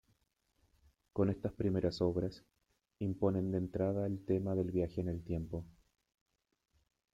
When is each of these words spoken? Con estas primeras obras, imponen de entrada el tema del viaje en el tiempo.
Con 1.13 1.29
estas 1.29 1.53
primeras 1.53 2.01
obras, 2.01 2.43
imponen 2.97 3.51
de 3.51 3.59
entrada 3.59 4.07
el 4.07 4.25
tema 4.25 4.55
del 4.55 4.71
viaje 4.71 4.99
en 5.01 5.09
el 5.09 5.23
tiempo. 5.23 5.63